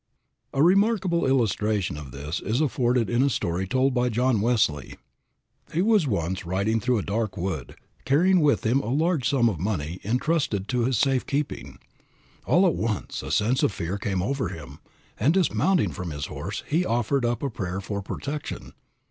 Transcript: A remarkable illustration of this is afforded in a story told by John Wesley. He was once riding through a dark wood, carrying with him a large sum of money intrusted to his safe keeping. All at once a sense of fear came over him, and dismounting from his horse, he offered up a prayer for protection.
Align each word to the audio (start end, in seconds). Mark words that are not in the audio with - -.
A 0.51 0.63
remarkable 0.63 1.27
illustration 1.27 1.95
of 1.95 2.09
this 2.09 2.39
is 2.39 2.59
afforded 2.59 3.07
in 3.07 3.21
a 3.21 3.29
story 3.29 3.67
told 3.67 3.93
by 3.93 4.09
John 4.09 4.41
Wesley. 4.41 4.95
He 5.71 5.83
was 5.83 6.07
once 6.07 6.43
riding 6.43 6.79
through 6.79 6.97
a 6.97 7.03
dark 7.03 7.37
wood, 7.37 7.75
carrying 8.03 8.39
with 8.39 8.65
him 8.65 8.79
a 8.79 8.89
large 8.89 9.29
sum 9.29 9.47
of 9.47 9.59
money 9.59 9.99
intrusted 10.01 10.67
to 10.69 10.85
his 10.85 10.97
safe 10.97 11.27
keeping. 11.27 11.77
All 12.47 12.65
at 12.65 12.73
once 12.73 13.21
a 13.21 13.29
sense 13.29 13.61
of 13.61 13.71
fear 13.71 13.99
came 13.99 14.23
over 14.23 14.47
him, 14.49 14.79
and 15.19 15.35
dismounting 15.35 15.91
from 15.91 16.09
his 16.09 16.25
horse, 16.25 16.63
he 16.67 16.83
offered 16.83 17.23
up 17.23 17.43
a 17.43 17.51
prayer 17.51 17.79
for 17.79 18.01
protection. 18.01 18.73